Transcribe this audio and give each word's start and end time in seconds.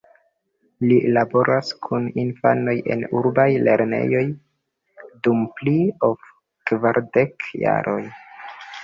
Li 0.91 0.95
laboras 1.17 1.67
kun 1.87 2.07
infanoj 2.21 2.73
en 2.95 3.03
urbaj 3.19 3.45
lernejoj 3.67 4.23
dum 5.29 5.45
pli 5.61 5.75
ol 6.09 6.17
kvardek 6.73 7.47
jaroj. 7.67 8.01